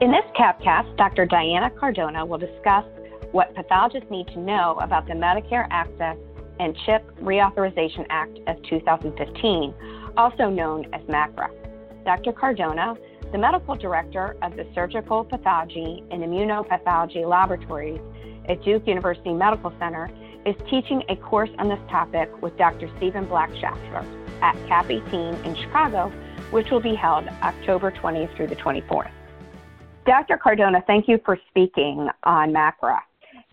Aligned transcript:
In 0.00 0.12
this 0.12 0.24
CAPcast, 0.38 0.96
Dr. 0.96 1.26
Diana 1.26 1.70
Cardona 1.70 2.24
will 2.24 2.38
discuss 2.38 2.84
what 3.32 3.52
pathologists 3.56 4.08
need 4.12 4.28
to 4.28 4.38
know 4.38 4.78
about 4.80 5.08
the 5.08 5.12
Medicare 5.12 5.66
Access 5.72 6.16
and 6.60 6.76
CHIP 6.86 7.18
Reauthorization 7.20 8.06
Act 8.08 8.38
of 8.46 8.62
2015, 8.62 9.74
also 10.16 10.48
known 10.50 10.86
as 10.92 11.00
MACRA. 11.08 11.50
Dr. 12.04 12.32
Cardona, 12.32 12.94
the 13.32 13.38
medical 13.38 13.74
director 13.74 14.36
of 14.40 14.54
the 14.54 14.68
Surgical 14.72 15.24
Pathology 15.24 16.04
and 16.12 16.22
Immunopathology 16.22 17.28
Laboratories 17.28 18.00
at 18.48 18.62
Duke 18.62 18.86
University 18.86 19.32
Medical 19.32 19.72
Center, 19.80 20.08
is 20.46 20.54
teaching 20.70 21.02
a 21.08 21.16
course 21.16 21.50
on 21.58 21.68
this 21.68 21.80
topic 21.90 22.30
with 22.40 22.56
Dr. 22.56 22.88
Stephen 22.98 23.24
Black-Schaffer 23.24 24.06
at 24.42 24.54
CAP 24.68 24.90
18 24.90 25.34
in 25.44 25.56
Chicago, 25.56 26.12
which 26.52 26.70
will 26.70 26.78
be 26.80 26.94
held 26.94 27.26
October 27.42 27.90
20th 27.90 28.36
through 28.36 28.46
the 28.46 28.56
24th. 28.56 29.10
Dr. 30.08 30.38
Cardona, 30.38 30.82
thank 30.86 31.06
you 31.06 31.18
for 31.22 31.38
speaking 31.50 32.08
on 32.24 32.50
MACRA. 32.50 32.96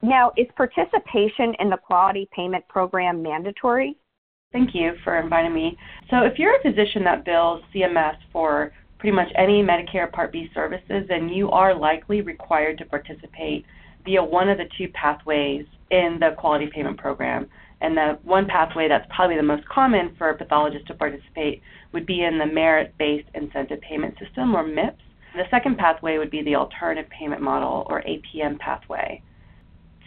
Now, 0.01 0.31
is 0.37 0.47
participation 0.55 1.53
in 1.59 1.69
the 1.69 1.75
quality 1.75 2.29
payment 2.33 2.65
program 2.69 3.21
mandatory? 3.21 3.97
Thank 4.53 4.69
you 4.73 4.93
for 5.03 5.19
inviting 5.19 5.53
me. 5.53 5.77
So, 6.09 6.21
if 6.21 6.39
you're 6.39 6.55
a 6.55 6.61
physician 6.61 7.03
that 7.03 7.25
bills 7.25 7.61
CMS 7.73 8.15
for 8.31 8.71
pretty 8.99 9.13
much 9.13 9.27
any 9.35 9.61
Medicare 9.63 10.09
Part 10.09 10.31
B 10.31 10.49
services, 10.53 11.03
then 11.09 11.27
you 11.27 11.51
are 11.51 11.77
likely 11.77 12.21
required 12.21 12.77
to 12.77 12.85
participate 12.85 13.65
via 14.05 14.23
one 14.23 14.47
of 14.47 14.57
the 14.57 14.69
two 14.77 14.87
pathways 14.93 15.65
in 15.91 16.19
the 16.21 16.35
quality 16.37 16.69
payment 16.73 16.97
program. 16.97 17.47
And 17.81 17.97
the 17.97 18.17
one 18.23 18.45
pathway 18.47 18.87
that's 18.87 19.05
probably 19.13 19.35
the 19.35 19.43
most 19.43 19.67
common 19.67 20.15
for 20.17 20.33
pathologists 20.33 20.87
to 20.87 20.93
participate 20.93 21.61
would 21.91 22.05
be 22.05 22.23
in 22.23 22.37
the 22.37 22.45
merit 22.45 22.95
based 22.97 23.27
incentive 23.33 23.81
payment 23.81 24.17
system 24.19 24.55
or 24.55 24.65
MIPS. 24.65 25.01
The 25.35 25.43
second 25.51 25.77
pathway 25.77 26.17
would 26.17 26.31
be 26.31 26.41
the 26.43 26.55
alternative 26.55 27.09
payment 27.09 27.41
model 27.41 27.85
or 27.89 28.01
APM 28.03 28.57
pathway. 28.59 29.21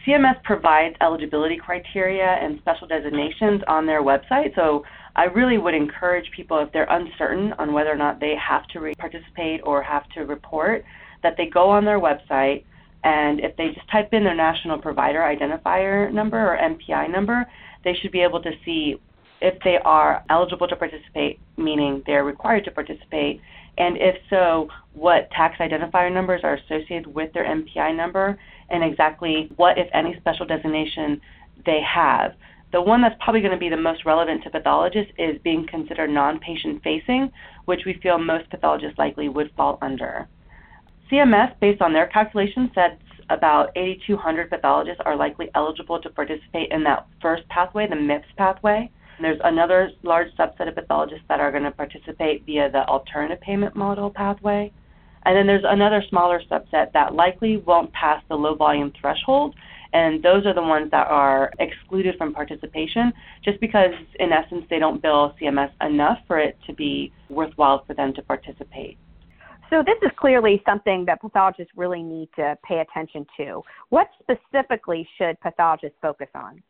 CMS 0.06 0.42
provides 0.42 0.96
eligibility 1.02 1.56
criteria 1.56 2.24
and 2.24 2.58
special 2.60 2.86
designations 2.86 3.60
on 3.68 3.84
their 3.84 4.02
website, 4.02 4.54
so 4.54 4.84
I 5.16 5.24
really 5.24 5.58
would 5.58 5.74
encourage 5.74 6.30
people 6.30 6.58
if 6.60 6.72
they're 6.72 6.88
uncertain 6.88 7.52
on 7.58 7.74
whether 7.74 7.92
or 7.92 7.96
not 7.96 8.20
they 8.20 8.34
have 8.36 8.66
to 8.68 8.80
re- 8.80 8.94
participate 8.94 9.60
or 9.64 9.82
have 9.82 10.08
to 10.10 10.20
report 10.20 10.84
that 11.22 11.36
they 11.36 11.46
go 11.46 11.68
on 11.68 11.84
their 11.84 12.00
website 12.00 12.64
and 13.04 13.40
if 13.40 13.56
they 13.56 13.68
just 13.68 13.88
type 13.90 14.12
in 14.12 14.24
their 14.24 14.34
national 14.34 14.78
provider 14.78 15.20
identifier 15.20 16.12
number 16.12 16.38
or 16.38 16.56
NPI 16.56 17.10
number, 17.10 17.46
they 17.84 17.94
should 17.94 18.12
be 18.12 18.20
able 18.20 18.42
to 18.42 18.50
see 18.64 18.96
if 19.40 19.54
they 19.62 19.78
are 19.84 20.24
eligible 20.30 20.66
to 20.66 20.76
participate, 20.76 21.38
meaning 21.56 22.02
they're 22.06 22.24
required 22.24 22.64
to 22.64 22.70
participate, 22.70 23.40
and 23.78 23.96
if 23.96 24.16
so, 24.28 24.68
what 24.92 25.30
tax 25.30 25.56
identifier 25.60 26.12
numbers 26.12 26.40
are 26.42 26.54
associated 26.54 27.06
with 27.06 27.32
their 27.32 27.44
NPI 27.44 27.96
number, 27.96 28.38
and 28.70 28.82
exactly 28.82 29.50
what, 29.56 29.78
if 29.78 29.88
any, 29.94 30.16
special 30.20 30.46
designation 30.46 31.20
they 31.64 31.80
have. 31.82 32.32
The 32.72 32.82
one 32.82 33.00
that's 33.00 33.14
probably 33.20 33.40
going 33.40 33.52
to 33.52 33.58
be 33.58 33.70
the 33.70 33.76
most 33.76 34.04
relevant 34.04 34.42
to 34.44 34.50
pathologists 34.50 35.12
is 35.16 35.40
being 35.42 35.66
considered 35.66 36.10
non 36.10 36.38
patient 36.38 36.82
facing, 36.82 37.30
which 37.64 37.82
we 37.86 37.98
feel 38.02 38.18
most 38.18 38.50
pathologists 38.50 38.98
likely 38.98 39.28
would 39.28 39.50
fall 39.56 39.78
under. 39.80 40.28
CMS, 41.10 41.58
based 41.60 41.80
on 41.80 41.92
their 41.92 42.06
calculations, 42.08 42.70
said 42.74 42.98
about 43.30 43.70
8,200 43.76 44.50
pathologists 44.50 45.00
are 45.04 45.16
likely 45.16 45.50
eligible 45.54 46.00
to 46.00 46.10
participate 46.10 46.70
in 46.70 46.82
that 46.84 47.06
first 47.22 47.48
pathway, 47.48 47.86
the 47.86 47.96
MIPS 47.96 48.26
pathway. 48.36 48.90
There's 49.20 49.40
another 49.42 49.90
large 50.02 50.28
subset 50.38 50.68
of 50.68 50.74
pathologists 50.74 51.24
that 51.28 51.40
are 51.40 51.50
going 51.50 51.64
to 51.64 51.70
participate 51.70 52.44
via 52.46 52.70
the 52.70 52.86
alternative 52.86 53.40
payment 53.40 53.74
model 53.74 54.10
pathway. 54.10 54.72
And 55.24 55.36
then 55.36 55.46
there's 55.46 55.64
another 55.66 56.02
smaller 56.08 56.40
subset 56.50 56.92
that 56.92 57.14
likely 57.14 57.56
won't 57.58 57.92
pass 57.92 58.22
the 58.28 58.36
low 58.36 58.54
volume 58.54 58.92
threshold, 59.00 59.54
and 59.92 60.22
those 60.22 60.46
are 60.46 60.54
the 60.54 60.62
ones 60.62 60.90
that 60.90 61.06
are 61.06 61.50
excluded 61.58 62.16
from 62.16 62.32
participation 62.32 63.12
just 63.44 63.60
because, 63.60 63.92
in 64.20 64.32
essence, 64.32 64.64
they 64.70 64.78
don't 64.78 65.02
bill 65.02 65.34
CMS 65.40 65.70
enough 65.80 66.18
for 66.26 66.38
it 66.38 66.58
to 66.66 66.72
be 66.72 67.12
worthwhile 67.30 67.84
for 67.86 67.94
them 67.94 68.12
to 68.14 68.22
participate. 68.22 68.98
So, 69.70 69.82
this 69.84 69.96
is 70.02 70.10
clearly 70.16 70.62
something 70.64 71.04
that 71.06 71.20
pathologists 71.20 71.72
really 71.76 72.02
need 72.02 72.30
to 72.36 72.56
pay 72.66 72.78
attention 72.78 73.26
to. 73.36 73.62
What 73.90 74.08
specifically 74.22 75.06
should 75.18 75.38
pathologists 75.40 75.98
focus 76.00 76.28
on? 76.34 76.62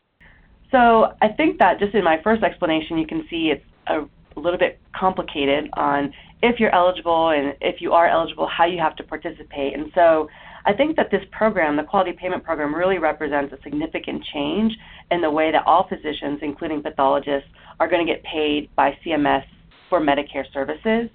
So 0.71 1.13
I 1.23 1.29
think 1.29 1.59
that 1.59 1.79
just 1.79 1.95
in 1.95 2.05
my 2.05 2.21
first 2.23 2.43
explanation, 2.43 2.99
you 2.99 3.07
can 3.07 3.27
see 3.31 3.53
it's 3.53 3.65
a, 3.87 4.07
little 4.39 4.59
bit 4.59 4.79
complicated 4.95 5.69
on 5.73 6.13
if 6.43 6.61
you're 6.61 6.73
eligible 6.73 7.31
and 7.31 7.57
if 7.61 7.81
you 7.81 7.93
are 7.93 8.07
eligible, 8.07 8.47
how 8.47 8.65
you 8.65 8.79
have 8.79 8.95
to 8.95 9.03
participate. 9.03 9.75
And 9.75 9.91
so 9.97 10.29
I 10.65 10.73
think 10.73 10.95
that 10.95 11.11
this 11.11 11.23
program, 11.33 11.77
the 11.77 11.83
Quality 11.83 12.13
Payment 12.13 12.45
Program, 12.45 12.73
really 12.73 12.99
represents 12.99 13.53
a 13.53 13.61
significant 13.65 14.23
change 14.33 14.73
in 15.11 15.21
the 15.21 15.29
way 15.29 15.51
that 15.51 15.67
all 15.67 15.89
physicians, 15.89 16.39
including 16.41 16.85
pathologists, 16.85 17.49
are 17.81 17.89
going 17.89 18.07
to 18.07 18.13
get 18.13 18.23
paid 18.23 18.69
by 18.77 18.97
CMS 19.05 19.43
for 19.89 20.01
Medicare 20.01 20.45
services. 20.53 21.11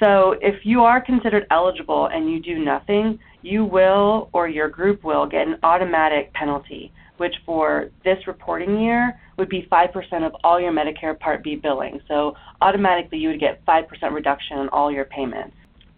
So 0.00 0.34
if 0.40 0.64
you 0.64 0.82
are 0.82 1.00
considered 1.00 1.46
eligible 1.50 2.06
and 2.06 2.28
you 2.28 2.40
do 2.40 2.58
nothing, 2.58 3.18
you 3.42 3.64
will 3.64 4.28
or 4.32 4.48
your 4.48 4.68
group 4.68 5.04
will 5.04 5.26
get 5.26 5.46
an 5.46 5.58
automatic 5.62 6.32
penalty 6.32 6.92
which 7.20 7.34
for 7.44 7.90
this 8.02 8.16
reporting 8.26 8.80
year 8.80 9.20
would 9.36 9.50
be 9.50 9.68
5% 9.70 10.26
of 10.26 10.34
all 10.42 10.58
your 10.58 10.72
Medicare 10.72 11.20
Part 11.20 11.44
B 11.44 11.54
billing. 11.54 12.00
So 12.08 12.34
automatically 12.62 13.18
you 13.18 13.28
would 13.28 13.38
get 13.38 13.62
5% 13.66 13.84
reduction 14.14 14.56
on 14.56 14.70
all 14.70 14.90
your 14.90 15.04
payments. 15.04 15.54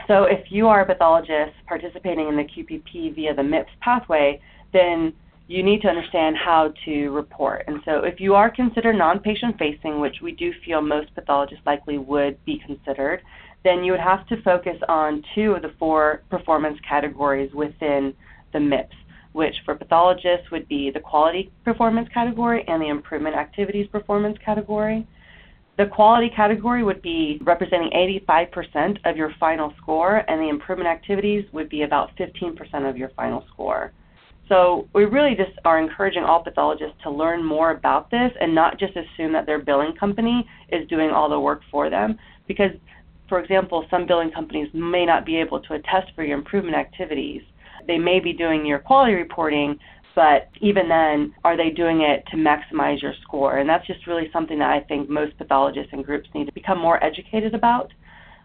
So 0.09 0.25
if 0.25 0.51
you 0.51 0.67
are 0.67 0.81
a 0.81 0.85
pathologist 0.85 1.53
participating 1.69 2.27
in 2.27 2.37
the 2.37 2.43
QPP 2.43 3.15
via 3.15 3.37
the 3.37 3.43
MIPS 3.43 3.71
pathway, 3.81 4.41
then 4.73 5.13
you 5.47 5.63
need 5.63 5.81
to 5.83 5.89
understand 5.89 6.35
how 6.45 6.75
to 6.87 7.11
report. 7.11 7.67
And 7.69 7.79
so 7.85 8.03
if 8.03 8.19
you 8.19 8.35
are 8.35 8.51
considered 8.51 8.95
non-patient 8.95 9.57
facing, 9.61 10.01
which 10.01 10.17
we 10.25 10.33
do 10.33 10.53
feel 10.67 10.83
most 10.83 11.15
pathologists 11.15 11.65
likely 11.65 11.99
would 11.99 12.45
be 12.45 12.61
considered, 12.67 13.23
then 13.63 13.85
you 13.85 13.93
would 13.93 14.01
have 14.01 14.27
to 14.27 14.43
focus 14.43 14.77
on 14.89 15.23
two 15.37 15.53
of 15.53 15.63
the 15.63 15.73
four 15.79 16.23
performance 16.31 16.79
categories 16.89 17.53
within 17.55 18.13
the 18.53 18.59
MIPS 18.59 18.97
which 19.33 19.55
for 19.65 19.75
pathologists 19.75 20.51
would 20.51 20.69
be 20.69 20.91
the 20.91 21.01
quality 21.01 21.51
performance 21.65 22.09
category 22.13 22.65
and 22.69 22.83
the 22.83 22.89
improvement 22.89 23.37
activities 23.37 23.87
performance 23.89 24.37
category. 24.45 25.07
The 25.79 25.87
quality 25.87 26.29
category 26.29 26.85
would 26.85 27.01
be 27.01 27.41
representing 27.43 27.91
85% 28.29 28.99
of 29.05 29.17
your 29.17 29.33
final 29.41 29.73
score, 29.81 30.23
and 30.29 30.41
the 30.41 30.49
improvement 30.49 30.89
activities 30.89 31.47
would 31.53 31.71
be 31.71 31.83
about 31.83 32.15
15% 32.17 32.89
of 32.89 32.97
your 32.97 33.09
final 33.17 33.45
score. 33.53 33.93
So 34.49 34.87
we 34.93 35.07
really 35.07 35.35
just 35.35 35.53
are 35.65 35.79
encouraging 35.81 36.25
all 36.25 36.43
pathologists 36.45 36.97
to 37.05 37.11
learn 37.11 37.43
more 37.43 37.71
about 37.71 38.11
this 38.11 38.33
and 38.39 38.55
not 38.55 38.79
just 38.79 38.93
assume 38.97 39.33
that 39.33 39.47
their 39.47 39.59
billing 39.59 39.95
company 39.95 40.47
is 40.69 40.87
doing 40.89 41.11
all 41.11 41.31
the 41.31 41.41
work 41.41 41.63
for 41.71 41.89
them 41.89 42.19
because 42.47 42.73
for 43.29 43.41
example, 43.41 43.87
some 43.89 44.07
billing 44.07 44.31
companies 44.31 44.69
may 44.75 45.07
not 45.07 45.25
be 45.25 45.37
able 45.37 45.59
to 45.61 45.73
attest 45.73 46.13
for 46.15 46.23
your 46.23 46.37
improvement 46.37 46.77
activities 46.77 47.41
they 47.87 47.99
may 47.99 48.21
be 48.21 48.33
doing 48.33 48.65
your 48.67 48.79
quality 48.79 49.15
reporting, 49.15 49.79
but 50.15 50.49
even 50.61 50.89
then, 50.89 51.35
are 51.45 51.57
they 51.57 51.71
doing 51.71 52.03
it 52.03 52.25
to 52.31 52.37
maximize 52.37 53.01
your 53.01 53.15
score? 53.23 53.59
And 53.59 53.69
that's 53.69 53.87
just 53.87 54.07
really 54.07 54.29
something 54.33 54.59
that 54.59 54.71
I 54.71 54.81
think 54.81 55.09
most 55.09 55.37
pathologists 55.39 55.93
and 55.93 56.05
groups 56.05 56.29
need 56.35 56.47
to 56.47 56.53
become 56.53 56.79
more 56.79 57.03
educated 57.03 57.55
about. 57.55 57.93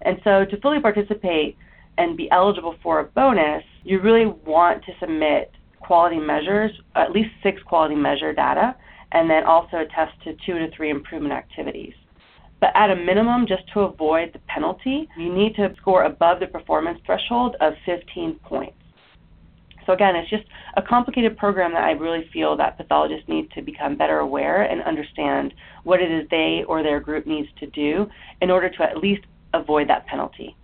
And 0.04 0.18
so, 0.24 0.46
to 0.46 0.62
fully 0.62 0.80
participate 0.80 1.58
and 1.98 2.16
be 2.16 2.30
eligible 2.32 2.76
for 2.82 3.00
a 3.00 3.04
bonus, 3.04 3.64
you 3.84 4.00
really 4.00 4.28
want 4.46 4.86
to 4.86 4.92
submit 5.00 5.52
quality 5.80 6.20
measures, 6.20 6.72
at 6.96 7.12
least 7.12 7.30
six 7.44 7.62
quality 7.64 7.96
measure 7.96 8.34
data, 8.34 8.76
and 9.12 9.30
then 9.30 9.44
also 9.44 9.78
attest 9.78 10.14
to 10.24 10.34
two 10.46 10.60
to 10.60 10.70
three 10.76 10.90
improvement 10.90 11.34
activities. 11.34 11.94
But 12.60 12.72
at 12.76 12.90
a 12.90 12.96
minimum, 12.96 13.46
just 13.48 13.64
to 13.74 13.82
avoid 13.82 14.34
the 14.34 14.40
penalty, 14.48 15.08
you 15.18 15.34
need 15.34 15.56
to 15.56 15.74
score 15.78 16.04
above 16.04 16.40
the 16.40 16.48
performance 16.48 17.00
threshold 17.06 17.56
of 17.62 17.74
15 17.86 18.40
points. 18.44 18.78
So 19.88 19.94
again, 19.94 20.18
it's 20.18 20.30
just 20.30 20.44
a 20.76 20.82
complicated 20.82 21.38
program 21.38 21.72
that 21.74 21.84
I 21.86 21.92
really 21.92 22.30
feel 22.32 22.58
that 22.58 22.78
pathologists 22.78 23.28
need 23.30 23.50
to 23.52 23.62
become 23.62 23.98
better 23.98 24.20
aware 24.20 24.64
and 24.64 24.84
understand 24.84 25.54
what 25.84 26.02
it 26.02 26.12
is 26.12 26.28
they 26.30 26.64
or 26.68 26.84
their 26.84 27.00
group 27.00 27.26
needs 27.26 27.48
to 27.62 27.68
do 27.68 28.06
in 28.42 28.52
order 28.52 28.70
to 28.70 28.84
at 28.84 28.98
least 28.98 29.24
avoid 29.54 29.88
that 29.88 30.06
penalty. 30.06 30.56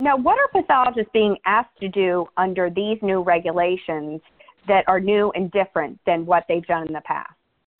Now, 0.00 0.16
what 0.16 0.38
are 0.38 0.48
pathologists 0.62 1.10
being 1.12 1.36
asked 1.44 1.76
to 1.80 1.88
do 1.88 2.26
under 2.36 2.70
these 2.70 2.98
new 3.02 3.22
regulations 3.22 4.20
that 4.68 4.84
are 4.86 5.00
new 5.00 5.32
and 5.34 5.50
different 5.50 5.98
than 6.06 6.24
what 6.24 6.44
they've 6.48 6.66
done 6.66 6.86
in 6.86 6.92
the 6.92 7.02
past? 7.04 7.32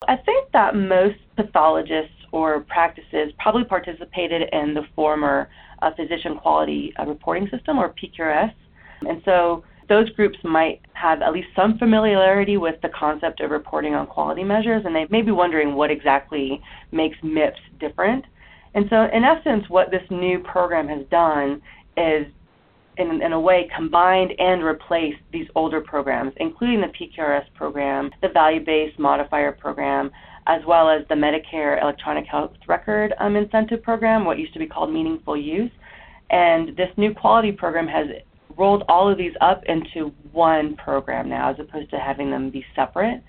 I 0.07 0.17
think 0.17 0.51
that 0.51 0.75
most 0.75 1.17
pathologists 1.37 2.11
or 2.31 2.59
practices 2.61 3.31
probably 3.39 3.63
participated 3.63 4.49
in 4.51 4.73
the 4.73 4.83
former 4.93 5.49
uh, 5.81 5.91
physician 5.95 6.37
quality 6.37 6.93
uh, 6.99 7.05
reporting 7.05 7.47
system 7.49 7.77
or 7.77 7.93
PQRS. 7.93 8.53
And 9.07 9.21
so 9.23 9.63
those 9.87 10.09
groups 10.11 10.37
might 10.43 10.81
have 10.93 11.21
at 11.21 11.33
least 11.33 11.47
some 11.55 11.77
familiarity 11.77 12.57
with 12.57 12.75
the 12.81 12.89
concept 12.89 13.39
of 13.41 13.51
reporting 13.51 13.93
on 13.93 14.07
quality 14.07 14.43
measures, 14.43 14.83
and 14.85 14.95
they 14.95 15.07
may 15.09 15.21
be 15.21 15.31
wondering 15.31 15.75
what 15.75 15.91
exactly 15.91 16.61
makes 16.91 17.17
MIPS 17.23 17.59
different. 17.79 18.25
And 18.73 18.85
so, 18.89 19.07
in 19.13 19.23
essence, 19.23 19.65
what 19.69 19.91
this 19.91 20.03
new 20.09 20.39
program 20.39 20.87
has 20.87 21.05
done 21.09 21.61
is 21.97 22.27
in, 22.97 23.21
in 23.21 23.33
a 23.33 23.39
way, 23.39 23.69
combined 23.75 24.31
and 24.39 24.63
replaced 24.63 25.19
these 25.31 25.47
older 25.55 25.81
programs, 25.81 26.33
including 26.37 26.81
the 26.81 26.87
PQRS 26.87 27.45
program, 27.53 28.09
the 28.21 28.29
value 28.29 28.63
based 28.63 28.97
modifier 28.99 29.51
program, 29.51 30.11
as 30.47 30.61
well 30.67 30.89
as 30.89 31.05
the 31.09 31.15
Medicare 31.15 31.81
Electronic 31.81 32.25
Health 32.25 32.51
Record 32.67 33.13
um, 33.19 33.35
Incentive 33.35 33.81
Program, 33.81 34.25
what 34.25 34.37
used 34.37 34.53
to 34.53 34.59
be 34.59 34.67
called 34.67 34.93
Meaningful 34.93 35.35
Use. 35.35 35.71
And 36.29 36.75
this 36.75 36.89
new 36.97 37.13
quality 37.13 37.51
program 37.51 37.87
has 37.87 38.07
rolled 38.57 38.83
all 38.87 39.09
of 39.09 39.17
these 39.17 39.33
up 39.41 39.63
into 39.65 40.13
one 40.31 40.75
program 40.75 41.29
now, 41.29 41.51
as 41.51 41.59
opposed 41.59 41.89
to 41.91 41.99
having 41.99 42.31
them 42.31 42.49
be 42.49 42.65
separate. 42.75 43.21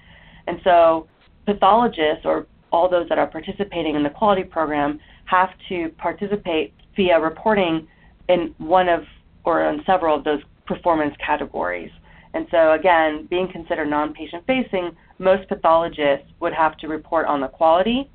And 0.47 0.61
so 0.65 1.09
pathologists 1.47 2.25
or 2.25 2.47
all 2.73 2.89
those 2.89 3.09
that 3.09 3.19
are 3.19 3.27
participating 3.27 3.95
in 3.95 4.03
the 4.03 4.11
quality 4.11 4.45
program 4.45 5.01
have 5.25 5.51
to 5.69 5.89
participate 5.99 6.75
via 6.95 7.21
reporting 7.21 7.87
in 8.29 8.55
one 8.59 8.89
of 8.89 9.05
or 9.45 9.69
in 9.69 9.83
several 9.87 10.17
of 10.17 10.25
those 10.25 10.41
performance 10.67 11.15
categories. 11.25 11.91
And 12.35 12.47
so, 12.51 12.73
again, 12.73 13.27
being 13.31 13.49
considered 13.51 13.89
non 13.89 14.13
patient 14.13 14.45
facing, 14.47 14.95
most 15.19 15.49
pathologists 15.49 16.27
would 16.41 16.53
have 16.53 16.77
to 16.79 16.89
report 16.89 17.27
on 17.27 17.41
the 17.41 17.49
quality 17.49 18.11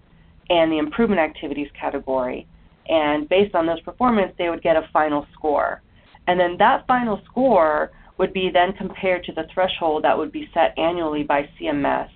and 0.50 0.72
the 0.72 0.78
improvement 0.78 1.22
activities 1.22 1.70
category. 1.80 2.46
And 2.88 3.28
based 3.30 3.56
on 3.56 3.66
those 3.66 3.80
performance, 3.82 4.34
they 4.38 4.50
would 4.50 4.62
get 4.62 4.76
a 4.76 4.88
final 4.92 5.26
score. 5.34 5.82
And 6.28 6.40
then 6.40 6.56
that 6.60 6.86
final 6.88 7.22
score 7.30 7.92
would 8.18 8.34
be 8.34 8.50
then 8.54 8.74
compared 8.74 9.24
to 9.24 9.34
the 9.34 9.46
threshold 9.54 10.04
that 10.04 10.18
would 10.18 10.32
be 10.32 10.50
set 10.54 10.78
annually 10.78 11.24
by 11.24 11.50
CMS. 11.60 12.10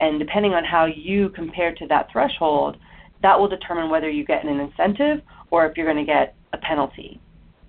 And 0.00 0.18
depending 0.18 0.52
on 0.52 0.64
how 0.64 0.86
you 0.86 1.28
compare 1.30 1.74
to 1.74 1.86
that 1.86 2.08
threshold, 2.10 2.76
that 3.22 3.38
will 3.38 3.48
determine 3.48 3.88
whether 3.88 4.10
you 4.10 4.24
get 4.24 4.44
an 4.44 4.58
incentive 4.58 5.24
or 5.50 5.66
if 5.66 5.76
you're 5.76 5.86
going 5.86 6.04
to 6.04 6.10
get 6.10 6.34
a 6.52 6.58
penalty. 6.58 7.20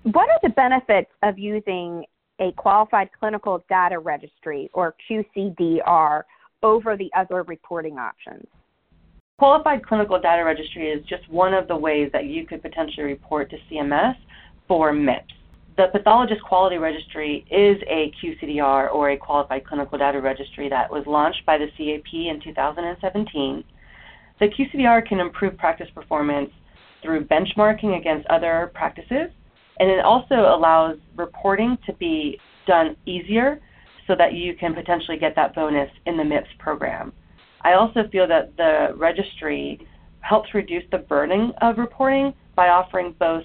What 0.02 0.28
are 0.28 0.40
the 0.42 0.50
benefits 0.50 1.10
of 1.22 1.38
using 1.38 2.04
a 2.40 2.52
qualified 2.52 3.10
clinical 3.18 3.64
data 3.68 3.98
registry 3.98 4.68
or 4.74 4.94
QCDR 5.08 6.22
over 6.62 6.96
the 6.96 7.10
other 7.16 7.42
reporting 7.44 7.98
options? 7.98 8.46
Qualified 9.38 9.86
clinical 9.86 10.20
data 10.20 10.44
registry 10.44 10.90
is 10.90 11.04
just 11.06 11.28
one 11.30 11.54
of 11.54 11.68
the 11.68 11.76
ways 11.76 12.10
that 12.12 12.26
you 12.26 12.46
could 12.46 12.62
potentially 12.62 13.04
report 13.04 13.50
to 13.50 13.56
CMS 13.70 14.14
for 14.68 14.92
MIPS. 14.92 15.32
The 15.76 15.88
pathologist 15.90 16.40
quality 16.42 16.78
registry 16.78 17.44
is 17.50 17.82
a 17.88 18.12
QCDR 18.22 18.94
or 18.94 19.10
a 19.10 19.16
qualified 19.16 19.66
clinical 19.66 19.98
data 19.98 20.20
registry 20.20 20.68
that 20.68 20.90
was 20.90 21.04
launched 21.06 21.44
by 21.46 21.58
the 21.58 21.66
CAP 21.66 22.14
in 22.14 22.40
2017. 22.44 23.64
The 24.38 24.46
QCDR 24.46 25.06
can 25.06 25.18
improve 25.18 25.56
practice 25.58 25.88
performance 25.92 26.50
through 27.02 27.24
benchmarking 27.24 27.98
against 27.98 28.26
other 28.28 28.70
practices 28.74 29.30
and 29.80 29.90
it 29.90 30.04
also 30.04 30.54
allows 30.56 30.96
reporting 31.16 31.76
to 31.86 31.92
be 31.94 32.38
done 32.66 32.96
easier 33.06 33.60
so 34.06 34.14
that 34.16 34.34
you 34.34 34.54
can 34.54 34.74
potentially 34.74 35.18
get 35.18 35.34
that 35.34 35.54
bonus 35.54 35.90
in 36.06 36.16
the 36.16 36.22
MIPS 36.22 36.48
program. 36.58 37.12
I 37.62 37.72
also 37.72 38.06
feel 38.12 38.28
that 38.28 38.56
the 38.56 38.94
registry 38.96 39.86
helps 40.20 40.54
reduce 40.54 40.84
the 40.90 40.98
burden 40.98 41.52
of 41.60 41.78
reporting 41.78 42.32
by 42.54 42.68
offering 42.68 43.14
both 43.18 43.44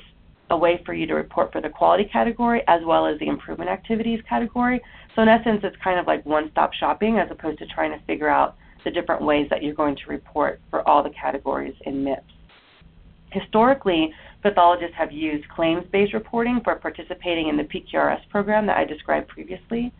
a 0.50 0.58
way 0.58 0.82
for 0.86 0.94
you 0.94 1.06
to 1.08 1.14
report 1.14 1.52
for 1.52 1.62
the 1.62 1.70
quality 1.70 2.06
category 2.06 2.62
as 2.68 2.82
well 2.86 3.06
as 3.06 3.20
the 3.20 3.28
improvement 3.28 3.70
activities 3.70 4.20
category. 4.28 4.82
So, 5.16 5.22
in 5.22 5.28
essence, 5.28 5.62
it's 5.64 5.76
kind 5.84 6.00
of 6.00 6.08
like 6.08 6.26
one 6.26 6.50
stop 6.52 6.74
shopping 6.74 7.18
as 7.20 7.30
opposed 7.32 7.60
to 7.60 7.66
trying 7.68 7.92
to 7.92 8.06
figure 8.06 8.30
out 8.30 8.56
the 8.84 8.92
different 8.92 9.22
ways 9.22 9.48
that 9.50 9.62
you're 9.62 9.74
going 9.74 9.96
to 9.96 10.02
report 10.08 10.62
for 10.70 10.88
all 10.88 11.04
the 11.04 11.10
categories 11.10 11.76
in 11.86 12.04
MIPS. 12.04 12.24
Historically, 13.32 14.12
pathologists 14.42 14.96
have 14.98 15.12
used 15.12 15.48
claims-based 15.50 16.14
reporting 16.14 16.62
for 16.64 16.76
participating 16.76 17.50
in 17.50 17.58
the 17.58 17.64
PQRS 17.64 18.28
program 18.30 18.66
that 18.66 18.78
I 18.78 18.86
described 18.86 19.28
previously. 19.28 19.94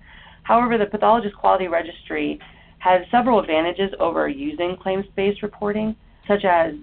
However, 0.44 0.78
the 0.78 0.86
Pathologist 0.86 1.36
Quality 1.36 1.68
Registry 1.68 2.40
has 2.80 3.02
several 3.12 3.40
advantages 3.40 3.92
over 4.00 4.28
using 4.28 4.78
claims-based 4.82 5.44
reporting, 5.44 5.96
such 6.28 6.46
as, 6.46 6.74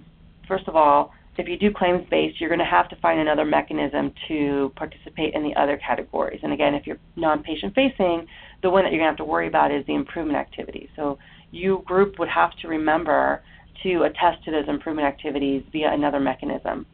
first 0.47 0.67
of 0.67 0.75
all, 0.75 1.11
if 1.37 1.47
you 1.47 1.57
do 1.57 1.71
claims-based, 1.71 2.39
you're 2.39 2.49
going 2.49 2.59
to 2.59 2.65
have 2.65 2.89
to 2.89 2.95
find 2.97 3.19
another 3.19 3.45
mechanism 3.45 4.13
to 4.27 4.71
participate 4.75 5.33
in 5.33 5.43
the 5.43 5.55
other 5.55 5.77
categories. 5.77 6.39
And 6.43 6.53
again, 6.53 6.73
if 6.73 6.87
you're 6.87 6.99
non-patient 7.15 7.75
facing, 7.75 8.27
the 8.63 8.69
one 8.69 8.83
that 8.83 8.91
you're 8.91 8.99
going 8.99 9.07
to 9.07 9.11
have 9.11 9.17
to 9.17 9.25
worry 9.25 9.47
about 9.47 9.71
is 9.71 9.85
the 9.85 9.95
improvement 9.95 10.37
activity. 10.37 10.89
So 10.95 11.17
you 11.51 11.83
group 11.85 12.19
would 12.19 12.29
have 12.29 12.51
to 12.61 12.67
remember 12.67 13.43
to 13.83 14.03
attest 14.03 14.43
to 14.45 14.51
those 14.51 14.67
improvement 14.67 15.07
activities 15.07 15.63
via 15.71 15.93
another 15.93 16.19
mechanism. 16.19 16.85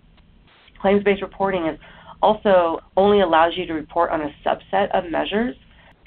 Claims 0.81 1.03
based 1.03 1.21
reporting 1.21 1.67
is 1.67 1.79
also 2.21 2.79
only 2.97 3.21
allows 3.21 3.53
you 3.55 3.65
to 3.65 3.73
report 3.73 4.11
on 4.11 4.21
a 4.21 4.35
subset 4.45 4.89
of 4.91 5.09
measures. 5.09 5.55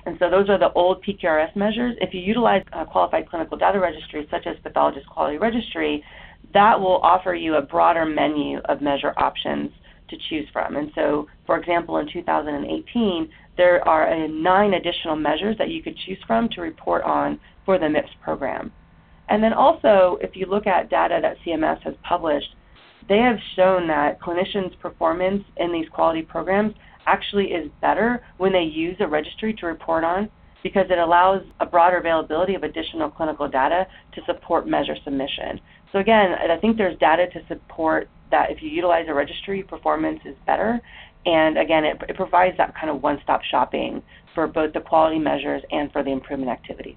And 0.04 0.16
so 0.18 0.30
those 0.30 0.48
are 0.48 0.58
the 0.58 0.72
old 0.72 1.04
PQRS 1.04 1.56
measures. 1.56 1.96
If 2.00 2.14
you 2.14 2.20
utilize 2.20 2.62
a 2.72 2.86
qualified 2.86 3.28
clinical 3.28 3.58
data 3.58 3.80
registry 3.80 4.26
such 4.30 4.46
as 4.46 4.56
Pathologist 4.62 5.06
Quality 5.08 5.38
Registry, 5.38 6.04
that 6.56 6.81
will 6.81 7.00
offer 7.03 7.35
you 7.35 7.56
a 7.56 7.62
broader 7.62 8.06
menu 8.06 8.58
of 8.64 8.81
measure 8.81 9.12
options 9.19 9.70
to 10.08 10.17
choose 10.31 10.47
from. 10.53 10.76
And 10.76 10.91
so, 10.94 11.26
for 11.44 11.58
example, 11.58 11.99
in 11.99 12.08
2018, 12.11 13.29
there 13.58 13.87
are 13.87 14.11
uh, 14.11 14.26
nine 14.29 14.75
additional 14.75 15.17
measures 15.17 15.56
that 15.58 15.69
you 15.69 15.82
could 15.82 15.97
choose 16.06 16.19
from 16.26 16.49
to 16.50 16.62
report 16.62 17.03
on 17.03 17.38
for 17.67 17.79
the 17.79 17.87
MIPS 17.87 18.08
program. 18.23 18.73
And 19.29 19.43
then 19.43 19.53
also, 19.53 20.19
if 20.23 20.35
you 20.35 20.47
look 20.47 20.67
at 20.67 20.88
data 20.88 21.19
that 21.20 21.37
CMS 21.44 21.82
has 21.82 21.94
published, 22.08 22.55
they 23.08 23.19
have 23.19 23.37
shown 23.55 23.87
that 23.88 24.20
clinicians' 24.20 24.79
performance 24.81 25.44
in 25.58 25.73
these 25.73 25.88
quality 25.91 26.23
programs 26.23 26.75
actually 27.06 27.47
is 27.47 27.70
better 27.81 28.25
when 28.38 28.53
they 28.53 28.62
use 28.62 28.97
a 29.00 29.06
registry 29.06 29.53
to 29.55 29.67
report 29.67 30.05
on 30.05 30.29
because 30.66 30.86
it 30.90 30.98
allows 30.98 31.42
a 31.60 31.66
broader 31.66 31.98
availability 31.98 32.56
of 32.56 32.64
additional 32.64 33.08
clinical 33.08 33.48
data 33.48 33.86
to 34.12 34.20
support 34.26 34.66
measure 34.66 34.96
submission. 35.04 35.60
So 35.92 36.00
again, 36.00 36.32
I 36.50 36.56
think 36.56 36.76
there's 36.76 36.98
data 36.98 37.28
to 37.34 37.46
support 37.46 38.08
that 38.32 38.50
if 38.50 38.60
you 38.60 38.68
utilize 38.68 39.06
a 39.06 39.14
registry, 39.14 39.62
performance 39.62 40.18
is 40.24 40.34
better. 40.44 40.80
And 41.24 41.56
again, 41.56 41.84
it, 41.84 42.02
it 42.08 42.16
provides 42.16 42.56
that 42.56 42.74
kind 42.74 42.90
of 42.90 43.00
one-stop 43.00 43.42
shopping 43.48 44.02
for 44.34 44.48
both 44.48 44.72
the 44.72 44.80
quality 44.80 45.20
measures 45.20 45.62
and 45.70 45.92
for 45.92 46.02
the 46.02 46.10
improvement 46.10 46.50
activities. 46.50 46.96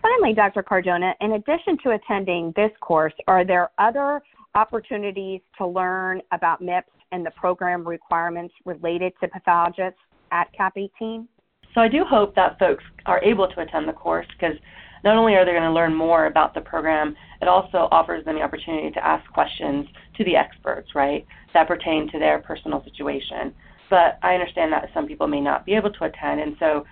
Finally, 0.00 0.32
Dr. 0.32 0.62
Cardona, 0.62 1.12
in 1.20 1.32
addition 1.32 1.76
to 1.82 1.90
attending 1.90 2.54
this 2.56 2.70
course, 2.80 3.12
are 3.26 3.44
there 3.44 3.68
other 3.76 4.22
opportunities 4.54 5.42
to 5.58 5.66
learn 5.66 6.22
about 6.32 6.62
MIPS 6.62 6.88
and 7.12 7.24
the 7.24 7.32
program 7.32 7.86
requirements 7.86 8.54
related 8.64 9.12
to 9.20 9.28
pathologists 9.28 10.00
at 10.32 10.50
CAP 10.56 10.78
18? 10.78 11.28
So 11.74 11.80
I 11.80 11.88
do 11.88 12.04
hope 12.04 12.34
that 12.34 12.58
folks 12.58 12.84
are 13.06 13.22
able 13.22 13.48
to 13.48 13.60
attend 13.60 13.88
the 13.88 13.92
course 13.92 14.26
because 14.32 14.56
not 15.04 15.16
only 15.16 15.34
are 15.34 15.44
they 15.44 15.52
going 15.52 15.62
to 15.62 15.72
learn 15.72 15.94
more 15.94 16.26
about 16.26 16.54
the 16.54 16.60
program, 16.60 17.14
it 17.40 17.48
also 17.48 17.88
offers 17.92 18.24
them 18.24 18.36
the 18.36 18.42
opportunity 18.42 18.90
to 18.90 19.06
ask 19.06 19.30
questions 19.32 19.86
to 20.16 20.24
the 20.24 20.34
experts, 20.34 20.94
right, 20.94 21.26
that 21.54 21.68
pertain 21.68 22.10
to 22.10 22.18
their 22.18 22.40
personal 22.40 22.82
situation. 22.84 23.54
But 23.90 24.18
I 24.22 24.34
understand 24.34 24.72
that 24.72 24.90
some 24.92 25.06
people 25.06 25.28
may 25.28 25.40
not 25.40 25.64
be 25.64 25.74
able 25.74 25.92
to 25.92 26.04
attend, 26.04 26.40
and 26.40 26.56
so 26.58 26.84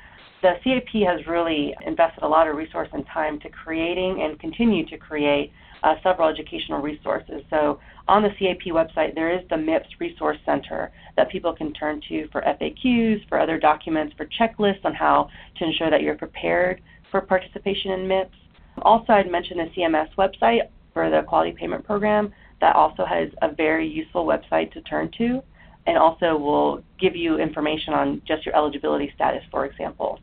the 0.42 0.52
CAP 0.62 1.02
has 1.06 1.26
really 1.26 1.74
invested 1.84 2.22
a 2.22 2.28
lot 2.28 2.46
of 2.46 2.56
resource 2.56 2.88
and 2.92 3.04
time 3.12 3.40
to 3.40 3.48
creating 3.48 4.22
and 4.22 4.38
continue 4.38 4.86
to 4.86 4.96
create 4.96 5.52
uh, 5.82 5.94
several 6.02 6.28
educational 6.28 6.80
resources. 6.80 7.42
So 7.50 7.78
on 8.08 8.22
the 8.22 8.30
CAP 8.30 8.72
website, 8.72 9.14
there 9.14 9.36
is 9.36 9.46
the 9.50 9.56
MIPS 9.56 9.88
Resource 9.98 10.38
Center 10.44 10.90
that 11.16 11.30
people 11.30 11.52
can 11.52 11.72
turn 11.72 12.00
to 12.08 12.28
for 12.28 12.42
FAQs, 12.42 13.28
for 13.28 13.40
other 13.40 13.58
documents, 13.58 14.14
for 14.16 14.26
checklists 14.26 14.84
on 14.84 14.94
how 14.94 15.28
to 15.58 15.64
ensure 15.64 15.90
that 15.90 16.02
you're 16.02 16.16
prepared 16.16 16.82
for 17.10 17.20
participation 17.20 17.92
in 17.92 18.08
MIPS. 18.08 18.34
Also, 18.82 19.12
I'd 19.12 19.30
mention 19.30 19.58
the 19.58 19.70
CMS 19.76 20.08
website 20.16 20.68
for 20.92 21.10
the 21.10 21.22
Quality 21.22 21.52
Payment 21.52 21.84
Program 21.84 22.32
that 22.60 22.74
also 22.74 23.04
has 23.04 23.28
a 23.42 23.52
very 23.54 23.86
useful 23.86 24.26
website 24.26 24.72
to 24.72 24.80
turn 24.82 25.10
to 25.18 25.42
and 25.86 25.96
also 25.96 26.36
will 26.36 26.82
give 26.98 27.14
you 27.14 27.38
information 27.38 27.94
on 27.94 28.22
just 28.26 28.44
your 28.44 28.56
eligibility 28.56 29.12
status, 29.14 29.42
for 29.50 29.66
example. 29.66 30.18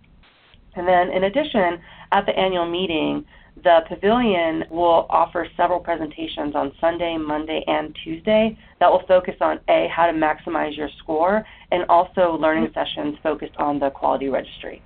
And 0.75 0.87
then, 0.87 1.09
in 1.11 1.25
addition, 1.25 1.79
at 2.11 2.25
the 2.25 2.37
annual 2.37 2.69
meeting, 2.69 3.25
the 3.63 3.81
pavilion 3.87 4.63
will 4.71 5.05
offer 5.09 5.47
several 5.55 5.79
presentations 5.79 6.55
on 6.55 6.71
Sunday, 6.81 7.17
Monday, 7.17 7.63
and 7.67 7.95
Tuesday 8.03 8.57
that 8.79 8.91
will 8.91 9.03
focus 9.07 9.35
on 9.41 9.59
A, 9.69 9.87
how 9.95 10.07
to 10.07 10.13
maximize 10.13 10.75
your 10.75 10.89
score, 10.99 11.45
and 11.71 11.85
also 11.89 12.37
learning 12.39 12.69
mm-hmm. 12.69 12.79
sessions 12.79 13.17
focused 13.21 13.55
on 13.57 13.79
the 13.79 13.91
quality 13.91 14.29
registry. 14.29 14.81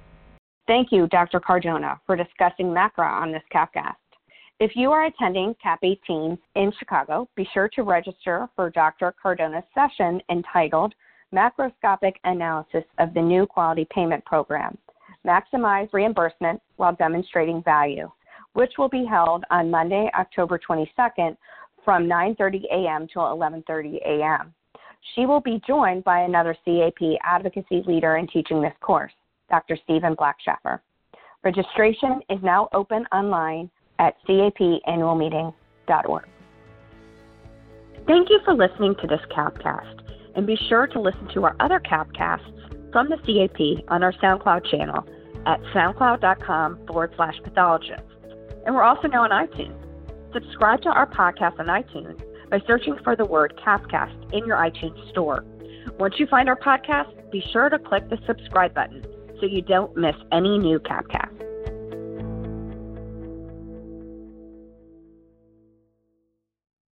Thank 0.68 0.92
you, 0.92 1.08
Dr. 1.08 1.40
Cardona, 1.40 2.00
for 2.06 2.18
discussing 2.18 2.68
MACRA 2.68 3.10
on 3.10 3.32
this 3.32 3.44
CAPcast. 3.54 3.96
If 4.60 4.72
you 4.76 4.92
are 4.92 5.06
attending 5.06 5.56
CAP 5.62 5.80
18 5.84 6.38
in 6.56 6.72
Chicago, 6.78 7.30
be 7.36 7.48
sure 7.54 7.70
to 7.70 7.84
register 7.84 8.50
for 8.56 8.70
Dr. 8.72 9.14
Cardona's 9.22 9.64
session 9.74 10.20
entitled 10.30 10.94
Macroscopic 11.34 12.14
Analysis 12.24 12.84
of 12.98 13.14
the 13.14 13.22
New 13.22 13.46
Quality 13.46 13.88
Payment 13.94 14.26
Program 14.26 14.78
Maximize 15.28 15.92
Reimbursement 15.92 16.62
While 16.78 16.96
Demonstrating 16.96 17.62
Value, 17.64 18.10
which 18.54 18.72
will 18.78 18.88
be 18.90 19.06
held 19.06 19.44
on 19.52 19.70
Monday, 19.70 20.10
October 20.18 20.58
22nd 20.58 21.36
from 21.84 22.08
9:30 22.08 22.64
a.m. 22.72 23.08
to 23.14 23.20
11:30 23.20 23.98
a.m. 24.06 24.54
She 25.14 25.26
will 25.26 25.42
be 25.42 25.62
joined 25.68 26.04
by 26.04 26.22
another 26.22 26.56
CAP 26.66 27.20
advocacy 27.24 27.84
leader 27.86 28.16
in 28.18 28.28
teaching 28.28 28.62
this 28.62 28.74
course, 28.82 29.14
Dr. 29.50 29.78
Stephen 29.84 30.16
Black-Schaffer. 30.16 30.82
Registration 31.44 32.22
is 32.30 32.40
now 32.42 32.68
open 32.74 33.06
online 33.12 33.70
at 34.00 34.16
capannualmeeting.org. 34.28 36.26
Thank 38.06 38.30
you 38.30 38.40
for 38.46 38.54
listening 38.54 38.96
to 39.02 39.08
this 39.08 39.22
Capcast, 39.36 40.00
and 40.36 40.48
be 40.48 40.58
sure 40.70 40.88
to 40.88 41.00
listen 41.00 41.28
to 41.34 41.44
our 41.44 41.56
other 41.60 41.80
Capcasts 41.80 42.92
from 42.92 43.10
the 43.10 43.18
CAP 43.18 43.84
on 43.90 44.04
our 44.04 44.14
SoundCloud 44.14 44.66
channel 44.72 45.06
at 45.46 45.62
soundcloud.com 45.74 46.86
forward 46.88 47.14
slash 47.16 47.36
pathologist. 47.44 48.04
And 48.66 48.76
we're 48.76 48.84
also 48.84 49.08
now 49.08 49.24
on 49.24 49.30
iTunes. 49.30 49.76
Subscribe 50.34 50.82
to 50.82 50.90
our 50.90 51.08
podcast 51.08 51.60
on 51.60 51.68
iTunes 51.68 52.22
by 52.50 52.60
searching 52.68 52.98
for 53.04 53.16
the 53.16 53.26
word 53.26 53.60
Capcast 53.66 54.34
in 54.34 54.46
your 54.46 54.58
iTunes 54.58 55.10
store. 55.10 55.44
Once 56.00 56.16
you 56.18 56.28
find 56.28 56.50
our 56.50 56.60
podcast, 56.60 57.32
be 57.32 57.44
sure 57.52 57.70
to 57.70 57.80
click 57.80 58.10
the 58.10 58.18
subscribe 58.26 58.74
button 58.74 59.06
so 59.40 59.46
you 59.46 59.62
don't 59.62 59.96
miss 59.96 60.16
any 60.32 60.58
new 60.58 60.80
Capcast. 60.80 61.47